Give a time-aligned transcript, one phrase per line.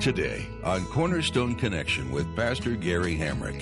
[0.00, 3.60] Today on Cornerstone Connection with Pastor Gary Hamrick.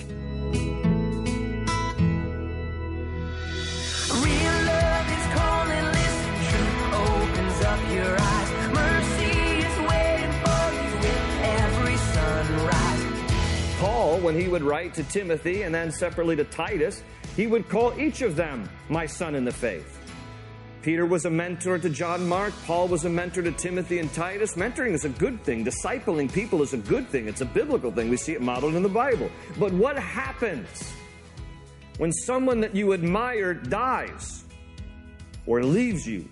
[4.23, 8.51] Real love is calling, listen, truth opens up your eyes.
[8.73, 9.35] Mercy
[9.67, 13.03] is waiting for you with every sunrise.
[13.81, 17.03] Paul, when he would write to Timothy and then separately to Titus,
[17.35, 19.99] he would call each of them my son in the faith.
[20.81, 22.53] Peter was a mentor to John Mark.
[22.65, 24.55] Paul was a mentor to Timothy and Titus.
[24.55, 25.65] Mentoring is a good thing.
[25.65, 27.27] Discipling people is a good thing.
[27.27, 28.09] It's a biblical thing.
[28.09, 29.29] We see it modeled in the Bible.
[29.59, 30.93] But what happens
[31.97, 34.45] when someone that you admire dies
[35.45, 36.29] or leaves you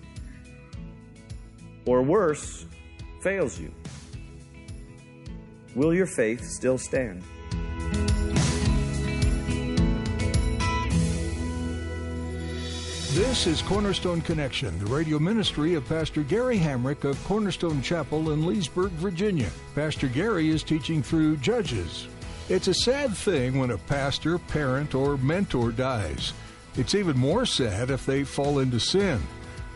[1.84, 2.64] or worse,
[3.20, 3.72] fails you?
[5.74, 7.22] Will your faith still stand?
[13.18, 18.46] This is Cornerstone Connection, the radio ministry of Pastor Gary Hamrick of Cornerstone Chapel in
[18.46, 19.50] Leesburg, Virginia.
[19.74, 22.06] Pastor Gary is teaching through Judges.
[22.48, 26.32] It's a sad thing when a pastor, parent, or mentor dies.
[26.76, 29.20] It's even more sad if they fall into sin.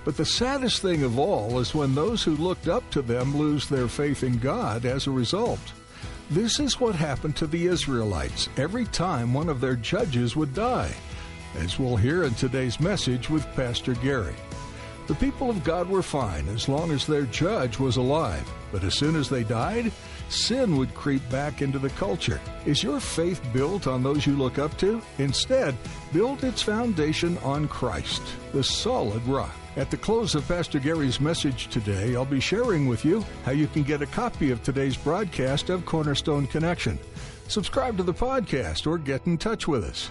[0.05, 3.69] But the saddest thing of all is when those who looked up to them lose
[3.69, 5.73] their faith in God as a result.
[6.31, 10.95] This is what happened to the Israelites every time one of their judges would die
[11.57, 14.35] as we'll hear in today's message with Pastor Gary.
[15.09, 18.95] The people of God were fine as long as their judge was alive, but as
[18.95, 19.91] soon as they died,
[20.29, 22.41] sin would creep back into the culture.
[22.67, 25.03] Is your faith built on those you look up to?
[25.19, 25.77] Instead,
[26.13, 28.23] build its foundation on Christ,
[28.53, 29.55] the solid rock.
[29.77, 33.67] At the close of Pastor Gary's message today, I'll be sharing with you how you
[33.67, 36.99] can get a copy of today's broadcast of Cornerstone Connection.
[37.49, 40.11] Subscribe to the podcast or get in touch with us.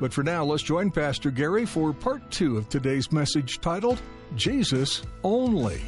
[0.00, 4.00] But for now, let's join Pastor Gary for part two of today's message titled
[4.34, 5.82] Jesus Only.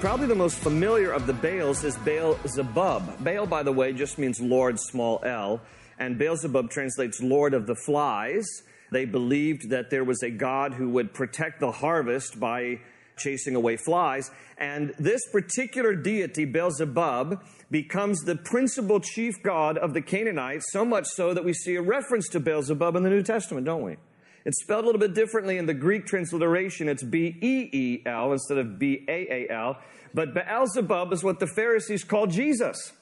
[0.00, 3.22] Probably the most familiar of the Baals is Baal Zebub.
[3.22, 5.60] Baal, by the way, just means Lord, small l,
[5.98, 8.62] and Beelzebub translates Lord of the Flies.
[8.90, 12.80] They believed that there was a God who would protect the harvest by
[13.16, 14.30] chasing away flies.
[14.56, 21.06] And this particular deity, Beelzebub, becomes the principal chief god of the Canaanites, so much
[21.06, 23.96] so that we see a reference to Beelzebub in the New Testament, don't we?
[24.44, 26.88] It's spelled a little bit differently in the Greek transliteration.
[26.88, 29.78] It's B E E L instead of B A A L.
[30.14, 32.92] But Beelzebub is what the Pharisees called Jesus.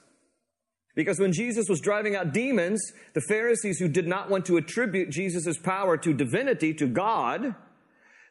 [0.97, 5.11] Because when Jesus was driving out demons, the Pharisees who did not want to attribute
[5.11, 7.53] Jesus' power to divinity, to God,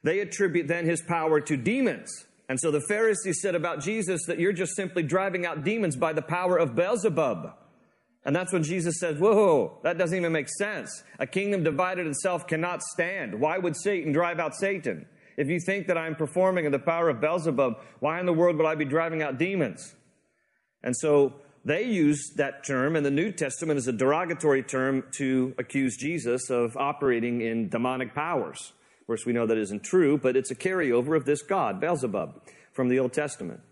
[0.03, 2.27] they attribute then his power to demons.
[2.49, 6.13] And so the Pharisees said about Jesus that you're just simply driving out demons by
[6.13, 7.55] the power of Beelzebub.
[8.25, 11.05] And that's when Jesus says, Whoa, that doesn't even make sense.
[11.21, 13.41] A kingdom divided itself cannot stand.
[13.41, 15.07] Why would Satan drive out Satan?
[15.37, 18.57] If you think that I'm performing in the power of Beelzebub, why in the world
[18.57, 19.95] would I be driving out demons?
[20.83, 21.35] And so
[21.67, 26.49] they use that term in the New Testament as a derogatory term to accuse Jesus
[26.49, 28.73] of operating in demonic powers.
[29.01, 32.41] Of course, we know that isn't true, but it's a carryover of this God, Beelzebub,
[32.73, 33.63] from the Old Testament.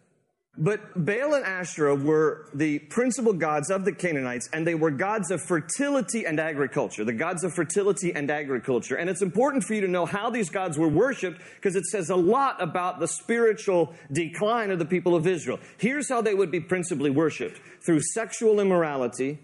[0.56, 5.32] But Baal and Asherah were the principal gods of the Canaanites, and they were gods
[5.32, 7.04] of fertility and agriculture.
[7.04, 8.94] The gods of fertility and agriculture.
[8.94, 12.08] And it's important for you to know how these gods were worshipped because it says
[12.08, 15.58] a lot about the spiritual decline of the people of Israel.
[15.76, 19.40] Here's how they would be principally worshipped through sexual immorality,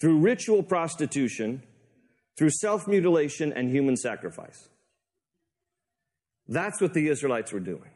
[0.00, 1.62] through ritual prostitution,
[2.36, 4.68] through self mutilation, and human sacrifice.
[6.48, 7.90] That's what the Israelites were doing.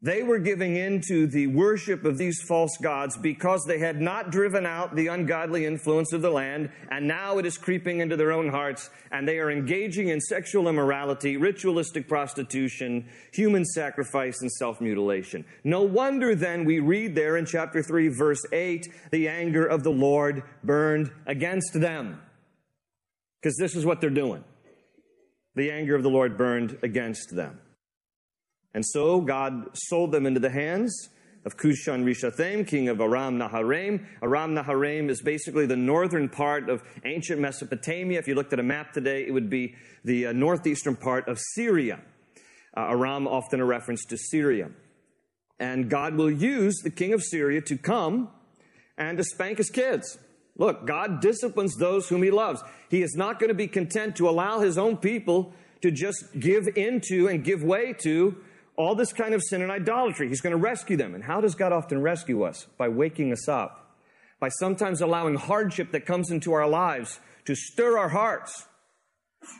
[0.00, 4.30] They were giving in to the worship of these false gods because they had not
[4.30, 8.30] driven out the ungodly influence of the land, and now it is creeping into their
[8.30, 14.80] own hearts, and they are engaging in sexual immorality, ritualistic prostitution, human sacrifice, and self
[14.80, 15.44] mutilation.
[15.64, 19.90] No wonder then we read there in chapter 3, verse 8, the anger of the
[19.90, 22.20] Lord burned against them.
[23.42, 24.44] Because this is what they're doing.
[25.56, 27.58] The anger of the Lord burned against them.
[28.74, 31.08] And so God sold them into the hands
[31.44, 34.04] of Cushan Rishathaim, king of Aram Naharaim.
[34.22, 38.18] Aram Naharaim is basically the northern part of ancient Mesopotamia.
[38.18, 39.74] If you looked at a map today, it would be
[40.04, 42.00] the uh, northeastern part of Syria.
[42.76, 44.70] Uh, Aram often a reference to Syria.
[45.58, 48.28] And God will use the king of Syria to come
[48.96, 50.18] and to spank his kids.
[50.56, 52.62] Look, God disciplines those whom he loves.
[52.90, 56.68] He is not going to be content to allow his own people to just give
[56.76, 58.36] into and give way to
[58.78, 60.28] all this kind of sin and idolatry.
[60.28, 61.14] He's going to rescue them.
[61.14, 62.66] And how does God often rescue us?
[62.78, 63.92] By waking us up,
[64.40, 68.66] by sometimes allowing hardship that comes into our lives to stir our hearts.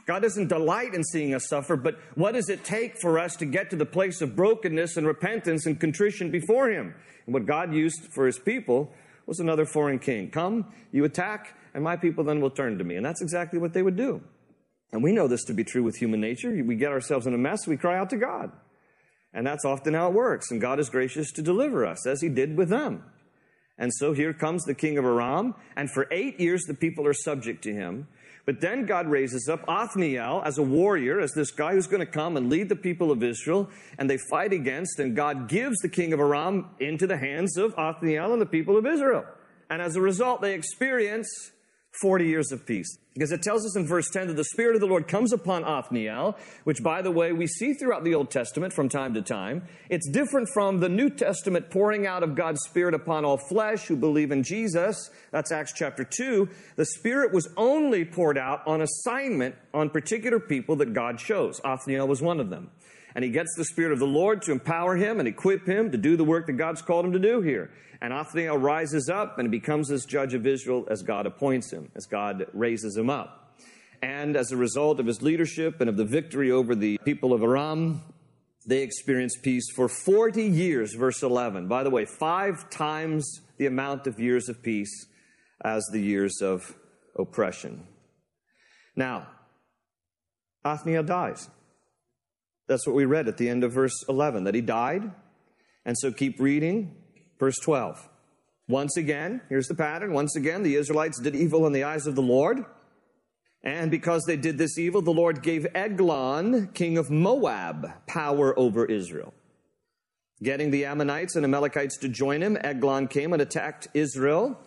[0.07, 3.45] God doesn't delight in seeing us suffer, but what does it take for us to
[3.45, 6.95] get to the place of brokenness and repentance and contrition before Him?
[7.27, 8.93] And what God used for His people
[9.27, 10.31] was another foreign king.
[10.31, 12.97] Come, you attack, and my people then will turn to me.
[12.97, 14.23] And that's exactly what they would do.
[14.93, 16.51] And we know this to be true with human nature.
[16.65, 18.53] We get ourselves in a mess, we cry out to God.
[19.33, 20.51] And that's often how it works.
[20.51, 23.05] And God is gracious to deliver us, as He did with them.
[23.79, 27.15] And so here comes the king of Aram, and for eight years the people are
[27.15, 28.09] subject to him.
[28.45, 32.07] But then God raises up Othniel as a warrior, as this guy who's going to
[32.07, 35.89] come and lead the people of Israel, and they fight against, and God gives the
[35.89, 39.27] king of Aram into the hands of Othniel and the people of Israel.
[39.71, 41.29] And as a result, they experience
[42.01, 42.99] 40 years of peace.
[43.15, 45.65] Because it tells us in verse 10 that the Spirit of the Lord comes upon
[45.65, 49.67] Othniel, which, by the way, we see throughout the Old Testament from time to time.
[49.91, 53.97] It's different from the New Testament pouring out of God's Spirit upon all flesh who
[53.97, 55.11] believe in Jesus.
[55.33, 56.49] That's Acts chapter 2.
[56.77, 61.61] The Spirit was only poured out on assignment on particular people that God chose.
[61.65, 62.71] Othniel was one of them.
[63.15, 65.99] And he gets the Spirit of the Lord to empower him and equip him to
[65.99, 67.71] do the work that God's called him to do here.
[68.01, 72.07] And Othniel rises up and becomes this judge of Israel as God appoints him, as
[72.07, 73.57] God raises him up.
[74.03, 77.43] And as a result of his leadership and of the victory over the people of
[77.43, 78.03] Aram,
[78.67, 81.67] they experience peace for 40 years, verse 11.
[81.69, 85.07] By the way, five times the amount of years of peace
[85.65, 86.77] as the years of
[87.17, 87.87] oppression.
[88.95, 89.27] Now,
[90.65, 91.49] Othniel dies.
[92.69, 95.11] That's what we read at the end of verse 11, that he died.
[95.85, 96.95] And so keep reading.
[97.41, 98.09] Verse 12.
[98.69, 100.13] Once again, here's the pattern.
[100.13, 102.65] Once again, the Israelites did evil in the eyes of the Lord.
[103.63, 108.85] And because they did this evil, the Lord gave Eglon, king of Moab, power over
[108.85, 109.33] Israel.
[110.43, 114.59] Getting the Ammonites and Amalekites to join him, Eglon came and attacked Israel,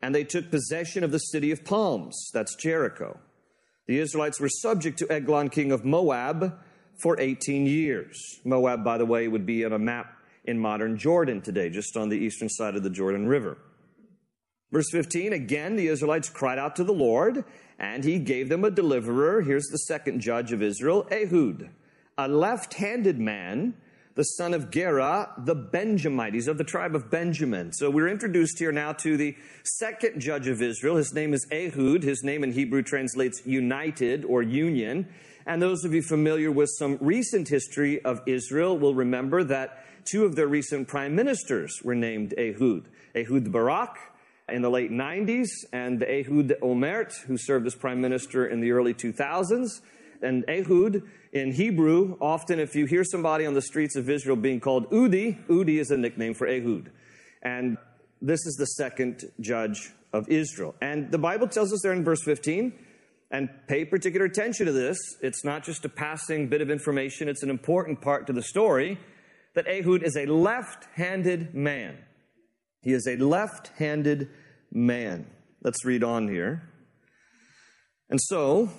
[0.00, 2.30] and they took possession of the city of palms.
[2.32, 3.18] That's Jericho.
[3.86, 6.58] The Israelites were subject to Eglon, king of Moab,
[7.00, 8.40] for 18 years.
[8.44, 12.08] Moab, by the way, would be on a map in modern Jordan today, just on
[12.08, 13.58] the eastern side of the Jordan River.
[14.70, 17.44] Verse 15, again, the Israelites cried out to the Lord,
[17.78, 19.42] and he gave them a deliverer.
[19.42, 21.70] Here's the second judge of Israel, Ehud,
[22.18, 23.74] a left handed man,
[24.16, 26.34] the son of Gera, the Benjamite.
[26.34, 27.72] He's of the tribe of Benjamin.
[27.72, 30.96] So we're introduced here now to the second judge of Israel.
[30.96, 32.02] His name is Ehud.
[32.02, 35.08] His name in Hebrew translates united or union.
[35.46, 40.24] And those of you familiar with some recent history of Israel will remember that two
[40.24, 42.88] of their recent prime ministers were named Ehud.
[43.14, 43.98] Ehud Barak
[44.48, 48.94] in the late 90s and Ehud Olmert, who served as prime minister in the early
[48.94, 49.80] 2000s.
[50.22, 51.02] And Ehud
[51.32, 55.44] in Hebrew, often if you hear somebody on the streets of Israel being called Udi,
[55.46, 56.90] Udi is a nickname for Ehud.
[57.42, 57.76] And
[58.22, 60.74] this is the second judge of Israel.
[60.80, 62.72] And the Bible tells us there in verse 15,
[63.34, 64.96] and pay particular attention to this.
[65.20, 68.98] It's not just a passing bit of information, it's an important part to the story
[69.56, 71.98] that Ehud is a left handed man.
[72.82, 74.28] He is a left handed
[74.70, 75.26] man.
[75.62, 76.62] Let's read on here.
[78.08, 78.70] And so,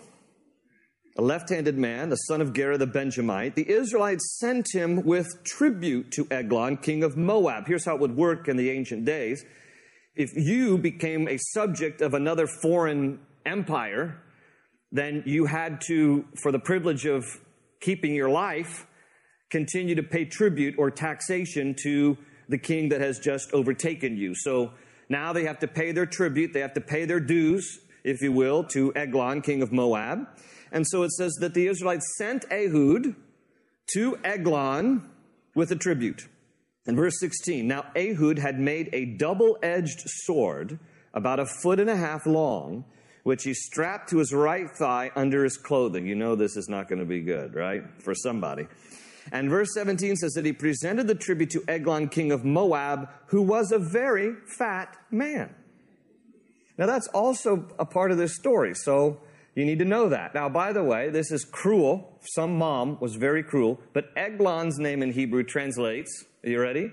[1.17, 5.27] a left handed man, the son of Gera the Benjamite, the Israelites sent him with
[5.43, 7.67] tribute to Eglon, king of Moab.
[7.67, 9.43] Here's how it would work in the ancient days.
[10.15, 14.21] If you became a subject of another foreign empire,
[14.95, 17.25] then you had to, for the privilege of
[17.79, 18.87] keeping your life,
[19.49, 24.33] continue to pay tribute or taxation to the king that has just overtaken you.
[24.35, 24.71] So
[25.09, 28.31] now they have to pay their tribute, they have to pay their dues, if you
[28.31, 30.27] will, to Eglon, king of Moab.
[30.71, 33.15] And so it says that the Israelites sent Ehud
[33.93, 35.09] to Eglon
[35.53, 36.27] with a tribute.
[36.87, 40.79] In verse 16, now Ehud had made a double edged sword
[41.13, 42.85] about a foot and a half long,
[43.25, 46.05] which he strapped to his right thigh under his clothing.
[46.05, 47.83] You know this is not going to be good, right?
[47.99, 48.67] For somebody.
[49.31, 53.41] And verse 17 says that he presented the tribute to Eglon, king of Moab, who
[53.41, 55.53] was a very fat man.
[56.77, 59.19] Now, that's also a part of this story, so
[59.55, 60.35] you need to know that.
[60.35, 62.19] Now, by the way, this is cruel.
[62.35, 66.91] Some mom was very cruel, but Eglon's name in Hebrew translates, are you ready?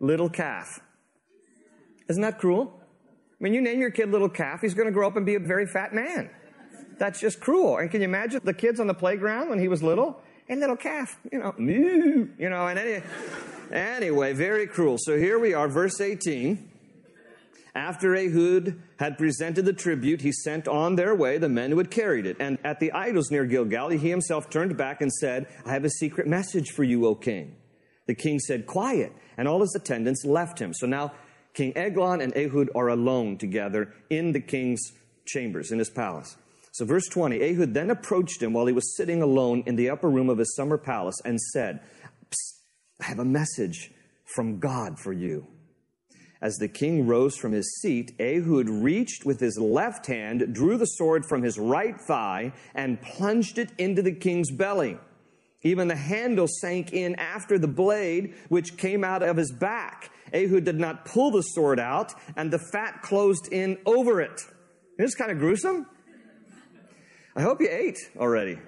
[0.00, 0.80] little calf.
[2.08, 2.80] Isn't that cruel?
[3.38, 5.34] I mean, you name your kid little calf, he's going to grow up and be
[5.34, 6.30] a very fat man.
[6.98, 7.76] That's just cruel.
[7.76, 10.20] And can you imagine the kids on the playground when he was little?
[10.48, 13.02] And little calf, you know, moo, you know, and any,
[13.70, 14.96] anyway, very cruel.
[14.98, 16.70] So here we are, verse 18.
[17.74, 21.90] After Ehud had presented the tribute, he sent on their way the men who had
[21.90, 22.36] carried it.
[22.40, 25.90] And at the idols near Gilgal, he himself turned back and said, I have a
[25.90, 27.56] secret message for you, O king.
[28.06, 29.12] The king said, Quiet.
[29.36, 30.72] And all his attendants left him.
[30.72, 31.12] So now
[31.56, 34.92] King Eglon and Ehud are alone together in the king's
[35.24, 36.36] chambers, in his palace.
[36.70, 40.10] So, verse 20 Ehud then approached him while he was sitting alone in the upper
[40.10, 41.80] room of his summer palace and said,
[43.00, 43.90] I have a message
[44.24, 45.46] from God for you.
[46.42, 50.84] As the king rose from his seat, Ehud reached with his left hand, drew the
[50.84, 54.98] sword from his right thigh, and plunged it into the king's belly.
[55.62, 60.10] Even the handle sank in after the blade, which came out of his back.
[60.32, 64.40] Ehud did not pull the sword out, and the fat closed in over it.
[64.98, 65.86] This kind of gruesome.
[67.36, 68.58] I hope you ate already.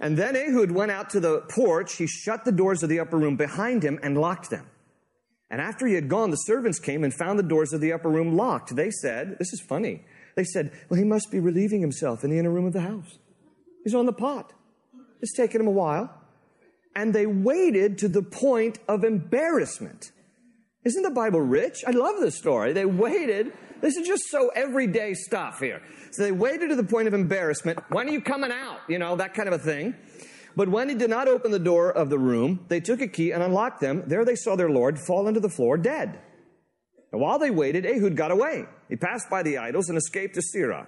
[0.00, 1.96] And then Ehud went out to the porch.
[1.96, 4.66] He shut the doors of the upper room behind him and locked them.
[5.48, 8.08] And after he had gone, the servants came and found the doors of the upper
[8.08, 8.74] room locked.
[8.74, 10.04] They said, This is funny.
[10.34, 13.18] They said, Well, he must be relieving himself in the inner room of the house.
[13.84, 14.52] He's on the pot.
[15.20, 16.10] It's taken him a while.
[16.96, 20.10] And they waited to the point of embarrassment.
[20.84, 21.84] Isn't the Bible rich?
[21.86, 22.72] I love this story.
[22.72, 23.52] They waited.
[23.80, 25.80] This is just so everyday stuff here.
[26.10, 27.78] So they waited to the point of embarrassment.
[27.90, 28.80] When are you coming out?
[28.88, 29.94] You know, that kind of a thing.
[30.56, 33.30] But when he did not open the door of the room, they took a key
[33.30, 34.02] and unlocked them.
[34.06, 36.20] There they saw their Lord fall into the floor dead.
[37.12, 38.64] And while they waited, Ehud got away.
[38.88, 40.86] He passed by the idols and escaped to Seirah.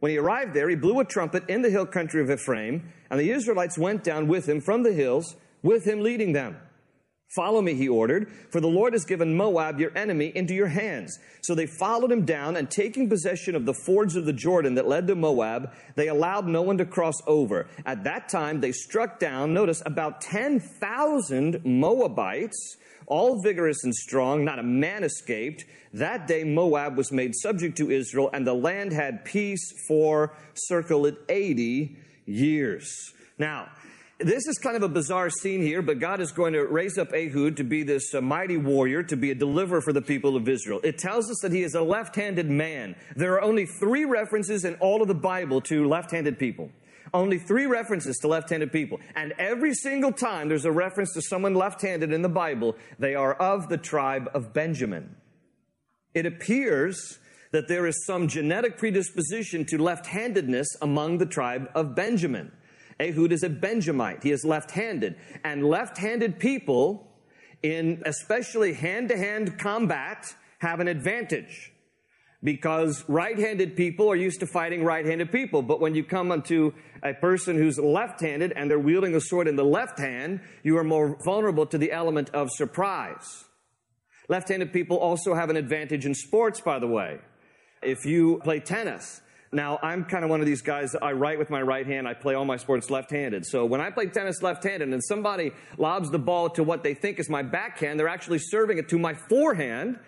[0.00, 3.18] When he arrived there, he blew a trumpet in the hill country of Ephraim, and
[3.18, 6.58] the Israelites went down with him from the hills, with him leading them.
[7.34, 11.18] Follow me, he ordered, for the Lord has given Moab, your enemy, into your hands.
[11.42, 14.86] So they followed him down, and taking possession of the fords of the Jordan that
[14.86, 17.66] led to Moab, they allowed no one to cross over.
[17.84, 22.76] At that time, they struck down, notice, about 10,000 Moabites,
[23.08, 25.64] all vigorous and strong, not a man escaped.
[25.92, 31.06] That day, Moab was made subject to Israel, and the land had peace for, circle
[31.06, 33.12] it, 80 years.
[33.38, 33.68] Now,
[34.18, 37.12] this is kind of a bizarre scene here, but God is going to raise up
[37.12, 40.48] Ehud to be this uh, mighty warrior, to be a deliverer for the people of
[40.48, 40.80] Israel.
[40.82, 42.96] It tells us that he is a left-handed man.
[43.14, 46.70] There are only three references in all of the Bible to left-handed people.
[47.12, 49.00] Only three references to left-handed people.
[49.14, 53.34] And every single time there's a reference to someone left-handed in the Bible, they are
[53.34, 55.14] of the tribe of Benjamin.
[56.14, 57.18] It appears
[57.52, 62.50] that there is some genetic predisposition to left-handedness among the tribe of Benjamin.
[63.00, 64.22] Ehud is a Benjamite.
[64.22, 65.16] He is left-handed.
[65.44, 67.08] And left-handed people,
[67.62, 71.72] in especially hand-to-hand combat, have an advantage.
[72.42, 75.62] Because right-handed people are used to fighting right-handed people.
[75.62, 76.72] But when you come onto
[77.02, 80.84] a person who's left-handed and they're wielding a sword in the left hand, you are
[80.84, 83.44] more vulnerable to the element of surprise.
[84.28, 87.18] Left-handed people also have an advantage in sports, by the way.
[87.82, 89.20] If you play tennis,
[89.52, 92.14] now, I'm kind of one of these guys, I write with my right hand, I
[92.14, 93.46] play all my sports left handed.
[93.46, 96.94] So when I play tennis left handed and somebody lobs the ball to what they
[96.94, 99.98] think is my backhand, they're actually serving it to my forehand.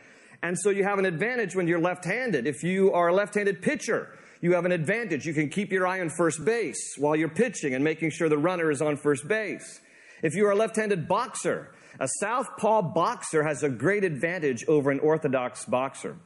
[0.42, 2.46] And so you have an advantage when you're left handed.
[2.46, 4.08] If you are a left handed pitcher,
[4.40, 5.24] you have an advantage.
[5.24, 8.38] You can keep your eye on first base while you're pitching and making sure the
[8.38, 9.80] runner is on first base.
[10.22, 14.90] If you are a left handed boxer, a southpaw boxer has a great advantage over
[14.90, 16.16] an orthodox boxer.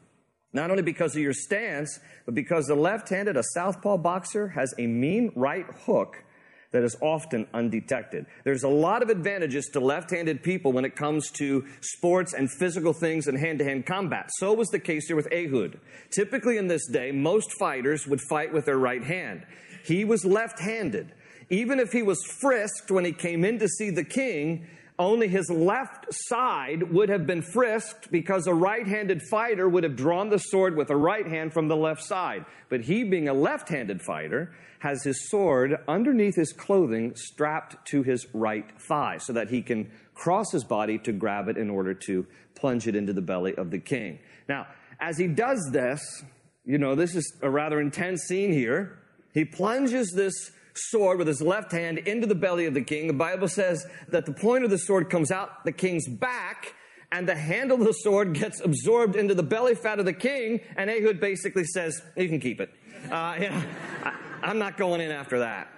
[0.53, 4.87] Not only because of your stance, but because the left-handed, a southpaw boxer has a
[4.87, 6.25] mean right hook
[6.73, 8.27] that is often undetected.
[8.45, 12.93] There's a lot of advantages to left-handed people when it comes to sports and physical
[12.93, 14.31] things and hand-to-hand combat.
[14.39, 15.79] So was the case here with Ehud.
[16.11, 19.47] Typically in this day, most fighters would fight with their right hand.
[19.85, 21.13] He was left-handed.
[21.51, 24.67] Even if he was frisked when he came in to see the king,
[24.99, 29.97] only his left side would have been frisked because a right handed fighter would have
[29.97, 32.45] drawn the sword with a right hand from the left side.
[32.69, 38.03] But he, being a left handed fighter, has his sword underneath his clothing strapped to
[38.03, 41.95] his right thigh so that he can cross his body to grab it in order
[41.95, 44.19] to plunge it into the belly of the king.
[44.49, 44.67] Now,
[45.01, 46.23] as he does this,
[46.65, 48.99] you know, this is a rather intense scene here.
[49.33, 53.07] He plunges this sword with his left hand into the belly of the king.
[53.07, 56.75] The Bible says that the point of the sword comes out the king's back
[57.13, 60.61] and the handle of the sword gets absorbed into the belly fat of the king.
[60.77, 62.71] And Ehud basically says, You can keep it.
[63.11, 65.69] Uh, I, am not going in after that.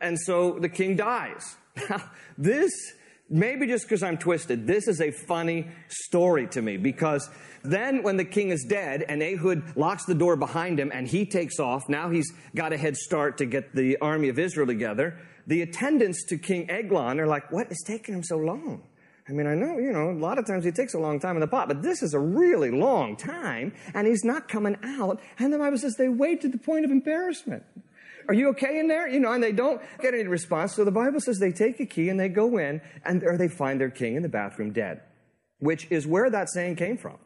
[0.00, 1.56] And so the king dies.
[1.88, 2.70] Now, this
[3.32, 7.28] maybe just because I'm twisted, this is a funny story to me because
[7.64, 11.24] then when the king is dead and Ehud locks the door behind him and he
[11.24, 15.18] takes off, now he's got a head start to get the army of Israel together.
[15.46, 18.82] The attendants to King Eglon are like, what is taking him so long?
[19.28, 21.36] I mean, I know, you know, a lot of times he takes a long time
[21.36, 25.20] in the pot, but this is a really long time, and he's not coming out.
[25.38, 27.62] And the Bible says they wait to the point of embarrassment.
[28.28, 29.08] Are you okay in there?
[29.08, 30.74] You know, and they don't get any response.
[30.74, 33.48] So the Bible says they take a key and they go in, and there they
[33.48, 35.00] find their king in the bathroom dead,
[35.58, 37.18] which is where that saying came from.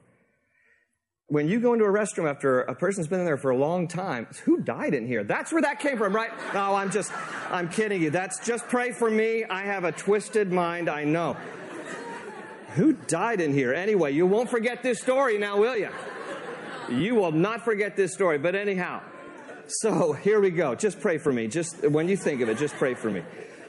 [1.29, 3.89] When you go into a restroom after a person's been in there for a long
[3.89, 5.25] time, who died in here?
[5.25, 6.31] That's where that came from, right?
[6.55, 7.11] No, I'm just,
[7.51, 8.11] I'm kidding you.
[8.11, 9.43] That's just pray for me.
[9.43, 11.37] I have a twisted mind, I know.
[12.75, 13.75] Who died in here?
[13.75, 15.89] Anyway, you won't forget this story now, will you?
[16.91, 18.39] You will not forget this story.
[18.39, 19.03] But anyhow,
[19.69, 20.75] so here we go.
[20.75, 21.49] Just pray for me.
[21.49, 23.23] Just when you think of it, just pray for me.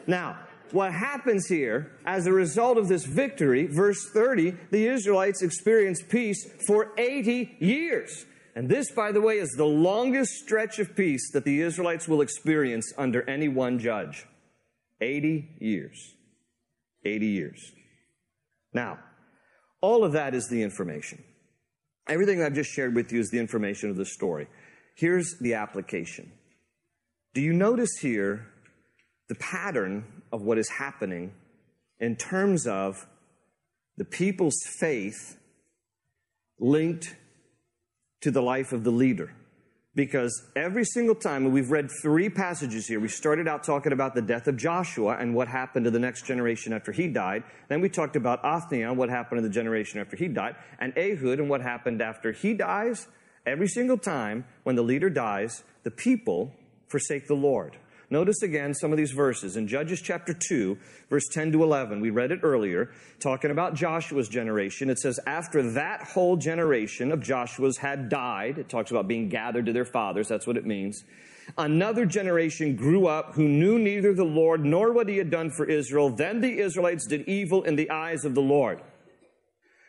[0.05, 0.37] Now,
[0.71, 6.45] what happens here as a result of this victory, verse 30, the Israelites experience peace
[6.65, 8.25] for 80 years.
[8.55, 12.21] And this, by the way, is the longest stretch of peace that the Israelites will
[12.21, 14.25] experience under any one judge.
[14.99, 16.15] 80 years.
[17.05, 17.71] 80 years.
[18.73, 18.99] Now,
[19.79, 21.23] all of that is the information.
[22.09, 24.47] Everything I've just shared with you is the information of the story.
[24.97, 26.31] Here's the application.
[27.35, 28.47] Do you notice here
[29.29, 31.33] the pattern of what is happening
[31.99, 33.05] in terms of
[33.97, 35.37] the people's faith
[36.59, 37.15] linked
[38.21, 39.31] to the life of the leader?
[39.93, 44.21] Because every single time, we've read three passages here, we started out talking about the
[44.23, 47.43] death of Joshua and what happened to the next generation after he died.
[47.69, 51.39] Then we talked about Othniel, what happened to the generation after he died, and Ehud
[51.39, 53.07] and what happened after he dies.
[53.47, 56.53] Every single time when the leader dies, the people
[56.89, 57.77] forsake the Lord.
[58.09, 59.55] Notice again some of these verses.
[59.55, 60.77] In Judges chapter 2,
[61.09, 64.89] verse 10 to 11, we read it earlier, talking about Joshua's generation.
[64.89, 69.65] It says, After that whole generation of Joshua's had died, it talks about being gathered
[69.67, 71.05] to their fathers, that's what it means.
[71.57, 75.65] Another generation grew up who knew neither the Lord nor what he had done for
[75.65, 76.09] Israel.
[76.09, 78.81] Then the Israelites did evil in the eyes of the Lord.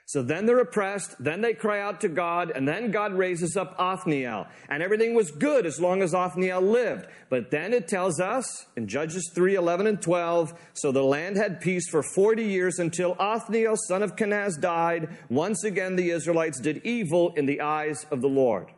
[0.08, 3.74] So then they're oppressed, then they cry out to God, and then God raises up
[3.78, 4.46] Othniel.
[4.70, 7.08] And everything was good as long as Othniel lived.
[7.28, 11.60] But then it tells us in Judges 3 11 and 12 so the land had
[11.60, 15.10] peace for 40 years until Othniel, son of Kenaz, died.
[15.28, 18.68] Once again, the Israelites did evil in the eyes of the Lord.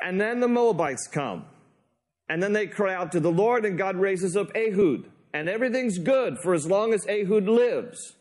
[0.00, 1.46] And then the Moabites come.
[2.28, 5.10] And then they cry out to the Lord, and God raises up Ehud.
[5.34, 8.14] And everything's good for as long as Ehud lives.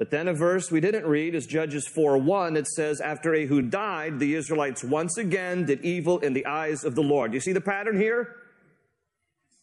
[0.00, 2.56] But then a verse we didn't read is Judges 4 1.
[2.56, 6.94] It says, After Ehud died, the Israelites once again did evil in the eyes of
[6.94, 7.34] the Lord.
[7.34, 8.34] You see the pattern here?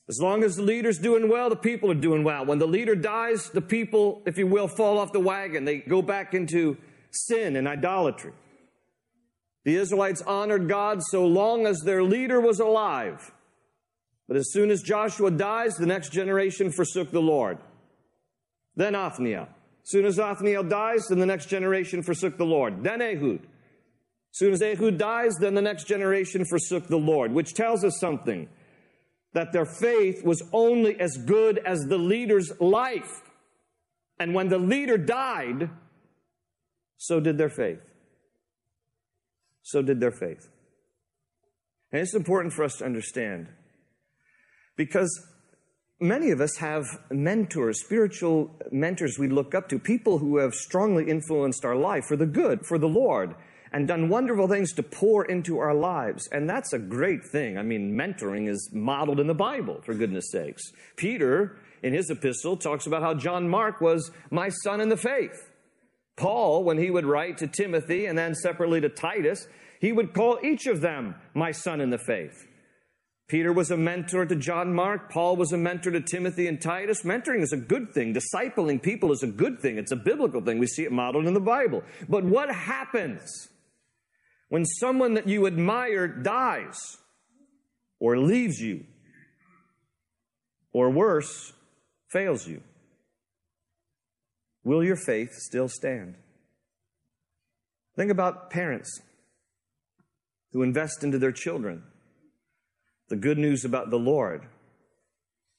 [0.07, 2.45] As long as the leader's doing well, the people are doing well.
[2.45, 5.65] When the leader dies, the people, if you will, fall off the wagon.
[5.65, 6.77] They go back into
[7.09, 8.33] sin and idolatry.
[9.65, 13.31] The Israelites honored God so long as their leader was alive.
[14.27, 17.57] But as soon as Joshua dies, the next generation forsook the Lord.
[18.75, 19.47] Then Othniel.
[19.87, 22.83] Soon as Othniel dies, then the next generation forsook the Lord.
[22.83, 23.47] Then Ehud.
[24.31, 28.49] Soon as Ehud dies, then the next generation forsook the Lord, which tells us something
[29.31, 33.21] that their faith was only as good as the leader's life.
[34.19, 35.69] And when the leader died,
[36.97, 37.79] so did their faith.
[39.61, 40.49] So did their faith.
[41.93, 43.47] And it's important for us to understand
[44.75, 45.09] because
[45.99, 51.09] many of us have mentors, spiritual mentors we look up to, people who have strongly
[51.09, 53.35] influenced our life for the good, for the Lord,
[53.71, 56.27] and done wonderful things to pour into our lives.
[56.31, 57.57] And that's a great thing.
[57.57, 60.63] I mean, mentoring is modeled in the Bible, for goodness sakes.
[60.95, 65.49] Peter, in his epistle, talks about how John Mark was my son in the faith.
[66.15, 69.47] Paul, when he would write to Timothy and then separately to Titus,
[69.79, 72.47] he would call each of them my son in the faith.
[73.27, 75.11] Peter was a mentor to John Mark.
[75.11, 77.03] Paul was a mentor to Timothy and Titus.
[77.03, 78.13] Mentoring is a good thing.
[78.13, 79.77] Discipling people is a good thing.
[79.77, 80.59] It's a biblical thing.
[80.59, 81.83] We see it modeled in the Bible.
[82.07, 83.49] But what happens
[84.47, 86.97] when someone that you admire dies
[87.99, 88.85] or leaves you
[90.71, 91.51] or worse,
[92.09, 92.61] fails you?
[94.63, 96.15] Will your faith still stand?
[97.97, 99.01] Think about parents
[100.53, 101.83] who invest into their children
[103.09, 104.47] the good news about the Lord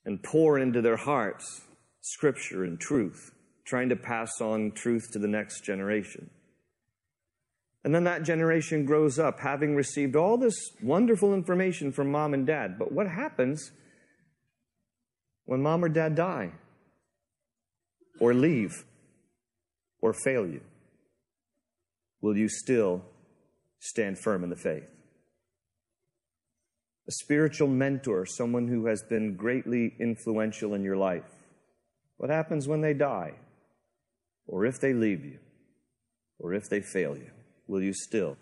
[0.05, 1.63] and pour into their hearts
[2.01, 3.33] scripture and truth,
[3.65, 6.31] trying to pass on truth to the next generation.
[7.85, 12.47] And then that generation grows up having received all this wonderful information from mom and
[12.47, 12.79] dad.
[12.79, 13.71] But what happens
[15.45, 16.53] when mom or dad die?
[18.19, 18.85] or leave
[20.01, 20.61] or fail you,
[22.21, 23.03] will you still
[23.79, 24.89] stand firm in the faith?
[27.09, 31.25] A spiritual mentor, someone who has been greatly influential in your life.
[32.19, 33.33] What happens when they die?
[34.47, 35.39] Or if they leave you?
[36.39, 37.31] Or if they fail you?
[37.67, 38.37] Will you still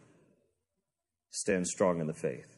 [1.30, 2.56] stand strong in the faith?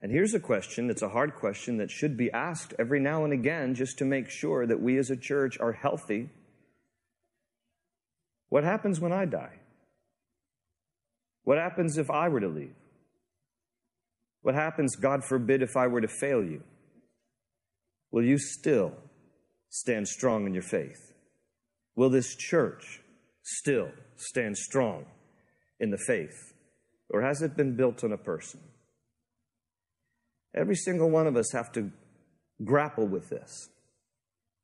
[0.00, 3.32] And here's a question it's a hard question that should be asked every now and
[3.32, 6.30] again just to make sure that we as a church are healthy.
[8.48, 9.58] What happens when I die?
[11.44, 12.74] What happens if I were to leave?
[14.48, 16.62] What happens, God forbid, if I were to fail you?
[18.10, 18.94] Will you still
[19.68, 21.12] stand strong in your faith?
[21.96, 23.02] Will this church
[23.42, 25.04] still stand strong
[25.78, 26.54] in the faith?
[27.10, 28.60] Or has it been built on a person?
[30.56, 31.90] Every single one of us have to
[32.64, 33.68] grapple with this.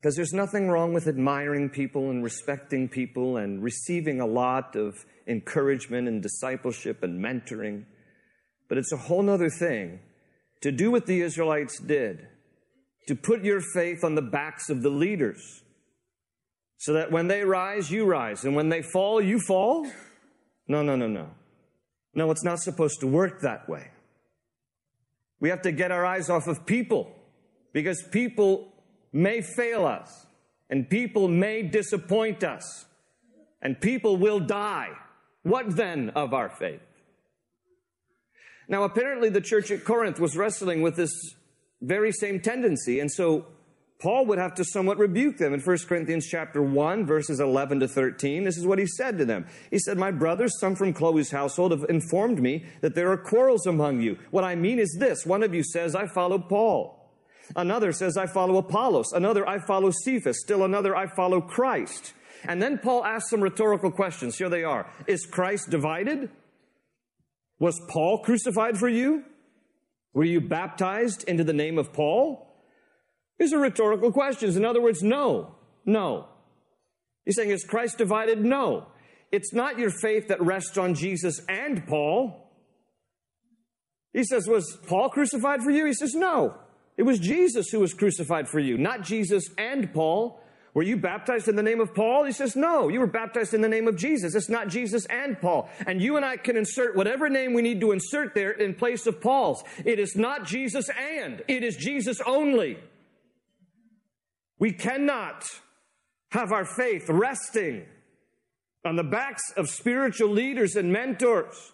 [0.01, 4.95] Because there's nothing wrong with admiring people and respecting people and receiving a lot of
[5.27, 7.85] encouragement and discipleship and mentoring.
[8.69, 10.01] But it's a whole other thing
[10.63, 12.27] to do what the Israelites did,
[13.07, 15.63] to put your faith on the backs of the leaders,
[16.79, 19.87] so that when they rise, you rise, and when they fall, you fall?
[20.69, 21.31] No, no, no, no.
[22.15, 23.91] No, it's not supposed to work that way.
[25.41, 27.15] We have to get our eyes off of people
[27.73, 28.73] because people
[29.13, 30.27] may fail us
[30.71, 32.87] and people may disappoint us
[33.61, 34.91] and people will die.
[35.43, 36.81] What then of our faith?
[38.69, 41.13] Now, apparently, the church at Corinth was wrestling with this
[41.83, 43.47] very same tendency, and so
[44.01, 47.89] Paul would have to somewhat rebuke them in 1 Corinthians chapter 1 verses 11 to
[47.89, 48.45] 13.
[48.45, 49.47] This is what he said to them.
[49.71, 53.67] He said, "My brothers, some from Chloe's household have informed me that there are quarrels
[53.67, 54.19] among you.
[54.31, 57.01] What I mean is this, one of you says, I follow Paul.
[57.57, 59.13] Another says, I follow Apollos.
[59.13, 60.41] Another, I follow Cephas.
[60.41, 62.15] Still another, I follow Christ."
[62.47, 64.37] And then Paul asks some rhetorical questions.
[64.37, 64.91] Here they are.
[65.07, 66.31] Is Christ divided?
[67.59, 69.25] Was Paul crucified for you?
[70.13, 72.55] Were you baptized into the name of Paul?
[73.39, 74.57] These are rhetorical questions.
[74.57, 76.29] In other words, no, no.
[77.25, 78.45] He's saying, is Christ divided?
[78.45, 78.87] No.
[79.33, 82.53] It's not your faith that rests on Jesus and Paul.
[84.13, 85.87] He says, was Paul crucified for you?
[85.87, 86.59] He says, no.
[86.97, 90.41] It was Jesus who was crucified for you, not Jesus and Paul.
[90.75, 92.25] Were you baptized in the name of Paul?
[92.25, 94.35] He says, no, you were baptized in the name of Jesus.
[94.35, 95.69] It's not Jesus and Paul.
[95.87, 99.07] And you and I can insert whatever name we need to insert there in place
[99.07, 99.63] of Paul's.
[99.85, 102.77] It is not Jesus and, it is Jesus only.
[104.59, 105.45] We cannot
[106.33, 107.85] have our faith resting
[108.85, 111.74] on the backs of spiritual leaders and mentors.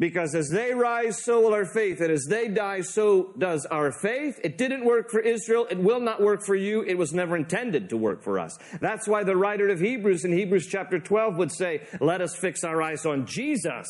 [0.00, 2.00] Because as they rise, so will our faith.
[2.00, 4.40] And as they die, so does our faith.
[4.42, 5.66] It didn't work for Israel.
[5.70, 6.82] It will not work for you.
[6.82, 8.58] It was never intended to work for us.
[8.80, 12.64] That's why the writer of Hebrews in Hebrews chapter 12 would say, let us fix
[12.64, 13.86] our eyes on Jesus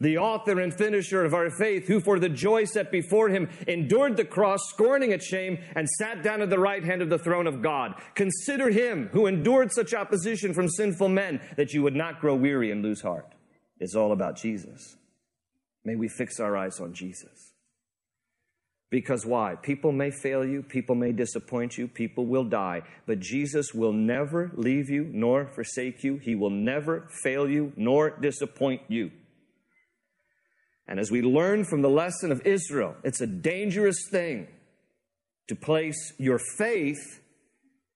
[0.00, 4.16] the author and finisher of our faith, who for the joy set before him endured
[4.16, 7.46] the cross, scorning its shame, and sat down at the right hand of the throne
[7.46, 7.94] of God.
[8.16, 12.72] Consider him who endured such opposition from sinful men that you would not grow weary
[12.72, 13.34] and lose heart.
[13.78, 14.96] It's all about Jesus.
[15.84, 17.52] May we fix our eyes on Jesus.
[18.90, 19.56] Because why?
[19.56, 24.52] People may fail you, people may disappoint you, people will die, but Jesus will never
[24.54, 26.18] leave you nor forsake you.
[26.18, 29.10] He will never fail you nor disappoint you.
[30.86, 34.46] And as we learn from the lesson of Israel, it's a dangerous thing
[35.48, 37.20] to place your faith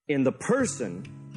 [0.08, 1.27] in the person,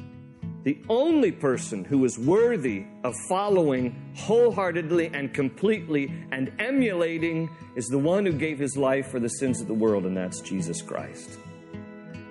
[0.64, 7.98] the only person who is worthy of following wholeheartedly and completely and emulating is the
[7.98, 11.38] one who gave his life for the sins of the world, and that's Jesus Christ.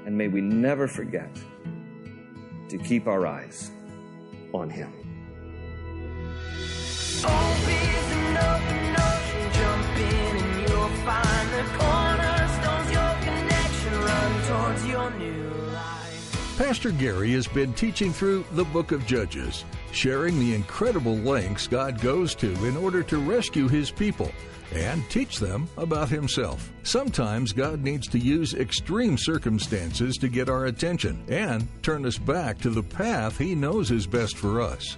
[0.05, 1.29] And may we never forget
[2.69, 3.69] to keep our eyes
[4.53, 4.93] on him.
[16.61, 21.99] Pastor Gary has been teaching through the book of Judges, sharing the incredible lengths God
[21.99, 24.31] goes to in order to rescue his people
[24.71, 26.71] and teach them about himself.
[26.83, 32.59] Sometimes God needs to use extreme circumstances to get our attention and turn us back
[32.59, 34.97] to the path he knows is best for us.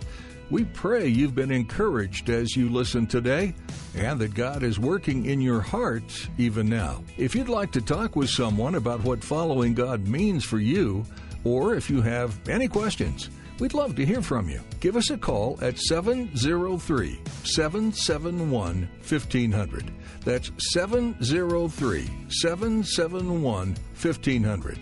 [0.52, 3.56] We pray you've been encouraged as you listen today
[3.96, 7.04] and that God is working in your heart even now.
[7.18, 11.06] If you'd like to talk with someone about what following God means for you,
[11.44, 13.30] or if you have any questions,
[13.60, 14.62] we'd love to hear from you.
[14.80, 19.92] Give us a call at 703 771 1500.
[20.24, 24.80] That's 703 771 1500.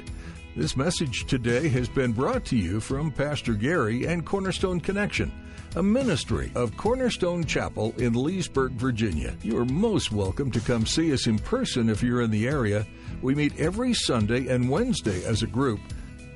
[0.54, 5.32] This message today has been brought to you from Pastor Gary and Cornerstone Connection,
[5.78, 9.34] a ministry of Cornerstone Chapel in Leesburg, Virginia.
[9.43, 12.86] You are most welcome to come see us in person if you're in the area.
[13.21, 15.80] We meet every Sunday and Wednesday as a group,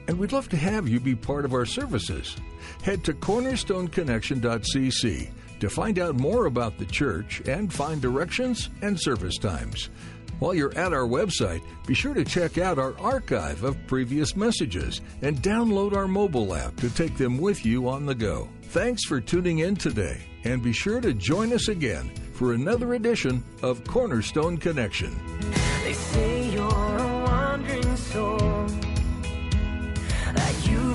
[0.07, 2.35] and we'd love to have you be part of our services.
[2.83, 9.37] Head to cornerstoneconnection.cc to find out more about the church and find directions and service
[9.37, 9.89] times.
[10.39, 14.99] While you're at our website, be sure to check out our archive of previous messages
[15.21, 18.49] and download our mobile app to take them with you on the go.
[18.63, 23.45] Thanks for tuning in today, and be sure to join us again for another edition
[23.61, 25.15] of Cornerstone Connection.